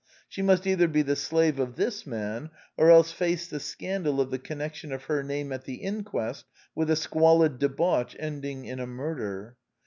She 0.27 0.41
must 0.41 0.65
either 0.65 0.87
be 0.87 1.03
the 1.03 1.15
slave 1.15 1.59
of 1.59 1.75
this 1.75 2.07
man, 2.07 2.49
or 2.75 2.89
else 2.89 3.11
face 3.11 3.47
the 3.47 3.59
scandal 3.59 4.19
of 4.19 4.31
the 4.31 4.39
connection 4.39 4.91
of 4.91 5.03
her 5.03 5.21
name 5.21 5.51
at 5.53 5.65
the 5.65 5.75
inquest 5.75 6.45
with 6.73 6.89
a 6.89 6.95
squalid 6.95 7.59
debauch 7.59 8.15
ending 8.17 8.65
in 8.65 8.79
a 8.79 8.87
murder. 8.87 9.57